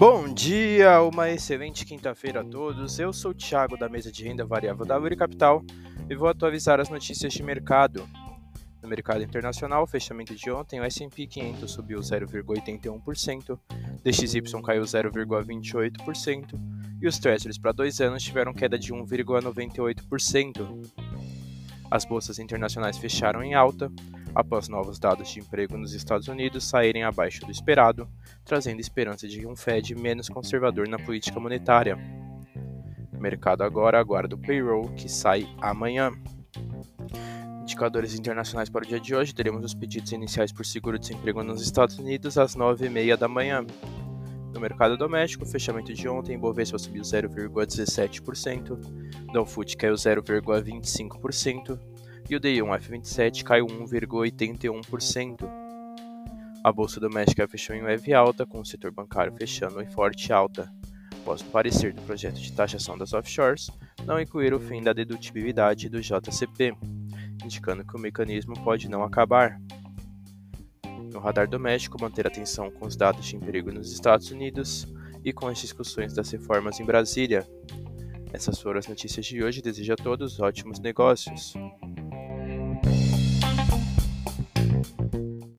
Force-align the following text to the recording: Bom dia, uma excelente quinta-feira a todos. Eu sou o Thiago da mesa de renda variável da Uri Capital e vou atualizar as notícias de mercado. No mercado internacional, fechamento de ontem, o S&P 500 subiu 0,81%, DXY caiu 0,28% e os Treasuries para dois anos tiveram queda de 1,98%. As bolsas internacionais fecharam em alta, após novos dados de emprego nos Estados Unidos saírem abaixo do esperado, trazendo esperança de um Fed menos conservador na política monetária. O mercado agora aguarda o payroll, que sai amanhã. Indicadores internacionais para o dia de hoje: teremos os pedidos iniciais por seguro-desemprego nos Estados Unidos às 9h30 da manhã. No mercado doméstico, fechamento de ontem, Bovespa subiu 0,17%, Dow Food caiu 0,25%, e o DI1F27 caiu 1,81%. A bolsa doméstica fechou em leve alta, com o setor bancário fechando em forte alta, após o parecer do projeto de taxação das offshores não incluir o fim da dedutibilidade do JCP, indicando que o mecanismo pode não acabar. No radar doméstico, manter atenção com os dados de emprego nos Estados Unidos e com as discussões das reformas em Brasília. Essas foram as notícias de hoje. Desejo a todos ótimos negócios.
Bom 0.00 0.32
dia, 0.32 1.02
uma 1.02 1.28
excelente 1.28 1.84
quinta-feira 1.84 2.40
a 2.40 2.44
todos. 2.44 2.98
Eu 2.98 3.12
sou 3.12 3.32
o 3.32 3.34
Thiago 3.34 3.76
da 3.76 3.86
mesa 3.86 4.10
de 4.10 4.24
renda 4.24 4.46
variável 4.46 4.86
da 4.86 4.98
Uri 4.98 5.14
Capital 5.14 5.62
e 6.08 6.14
vou 6.14 6.26
atualizar 6.26 6.80
as 6.80 6.88
notícias 6.88 7.34
de 7.34 7.42
mercado. 7.42 8.08
No 8.82 8.88
mercado 8.88 9.22
internacional, 9.22 9.86
fechamento 9.86 10.34
de 10.34 10.50
ontem, 10.50 10.80
o 10.80 10.84
S&P 10.84 11.26
500 11.26 11.70
subiu 11.70 12.00
0,81%, 12.00 13.58
DXY 14.02 14.62
caiu 14.64 14.84
0,28% 14.84 16.58
e 17.02 17.06
os 17.06 17.18
Treasuries 17.18 17.58
para 17.58 17.72
dois 17.72 18.00
anos 18.00 18.22
tiveram 18.22 18.54
queda 18.54 18.78
de 18.78 18.94
1,98%. 18.94 20.90
As 21.90 22.06
bolsas 22.06 22.38
internacionais 22.38 22.96
fecharam 22.96 23.42
em 23.42 23.52
alta, 23.52 23.92
após 24.34 24.68
novos 24.68 24.98
dados 24.98 25.28
de 25.28 25.40
emprego 25.40 25.76
nos 25.76 25.92
Estados 25.92 26.28
Unidos 26.28 26.68
saírem 26.68 27.04
abaixo 27.04 27.44
do 27.44 27.50
esperado, 27.50 28.08
trazendo 28.44 28.80
esperança 28.80 29.26
de 29.26 29.46
um 29.46 29.56
Fed 29.56 29.94
menos 29.94 30.28
conservador 30.28 30.88
na 30.88 30.98
política 30.98 31.40
monetária. 31.40 31.98
O 33.12 33.20
mercado 33.20 33.62
agora 33.62 33.98
aguarda 33.98 34.34
o 34.34 34.38
payroll, 34.38 34.88
que 34.94 35.08
sai 35.08 35.46
amanhã. 35.60 36.10
Indicadores 37.62 38.14
internacionais 38.14 38.68
para 38.68 38.84
o 38.84 38.88
dia 38.88 38.98
de 38.98 39.14
hoje: 39.14 39.34
teremos 39.34 39.64
os 39.64 39.74
pedidos 39.74 40.10
iniciais 40.12 40.52
por 40.52 40.64
seguro-desemprego 40.64 41.42
nos 41.42 41.62
Estados 41.62 41.98
Unidos 41.98 42.38
às 42.38 42.56
9h30 42.56 43.16
da 43.16 43.28
manhã. 43.28 43.64
No 44.52 44.58
mercado 44.58 44.96
doméstico, 44.96 45.46
fechamento 45.46 45.94
de 45.94 46.08
ontem, 46.08 46.38
Bovespa 46.38 46.78
subiu 46.78 47.02
0,17%, 47.02 48.78
Dow 49.32 49.46
Food 49.46 49.76
caiu 49.76 49.94
0,25%, 49.94 51.78
e 52.30 52.36
o 52.36 52.40
DI1F27 52.40 53.42
caiu 53.42 53.66
1,81%. 53.66 55.50
A 56.62 56.72
bolsa 56.72 57.00
doméstica 57.00 57.48
fechou 57.48 57.74
em 57.74 57.82
leve 57.82 58.14
alta, 58.14 58.46
com 58.46 58.60
o 58.60 58.64
setor 58.64 58.92
bancário 58.92 59.32
fechando 59.36 59.82
em 59.82 59.86
forte 59.86 60.32
alta, 60.32 60.72
após 61.12 61.40
o 61.40 61.46
parecer 61.46 61.92
do 61.92 62.00
projeto 62.02 62.40
de 62.40 62.52
taxação 62.52 62.96
das 62.96 63.12
offshores 63.12 63.68
não 64.06 64.20
incluir 64.20 64.54
o 64.54 64.60
fim 64.60 64.80
da 64.80 64.92
dedutibilidade 64.92 65.88
do 65.88 66.00
JCP, 66.00 66.72
indicando 67.44 67.84
que 67.84 67.96
o 67.96 67.98
mecanismo 67.98 68.54
pode 68.62 68.88
não 68.88 69.02
acabar. 69.02 69.60
No 71.12 71.18
radar 71.18 71.48
doméstico, 71.48 72.00
manter 72.00 72.26
atenção 72.28 72.70
com 72.70 72.86
os 72.86 72.94
dados 72.94 73.26
de 73.26 73.34
emprego 73.34 73.72
nos 73.72 73.92
Estados 73.92 74.30
Unidos 74.30 74.86
e 75.24 75.32
com 75.32 75.48
as 75.48 75.58
discussões 75.58 76.14
das 76.14 76.30
reformas 76.30 76.78
em 76.78 76.84
Brasília. 76.84 77.44
Essas 78.32 78.60
foram 78.60 78.78
as 78.78 78.86
notícias 78.86 79.26
de 79.26 79.42
hoje. 79.42 79.60
Desejo 79.60 79.94
a 79.94 79.96
todos 79.96 80.38
ótimos 80.38 80.78
negócios. 80.78 81.54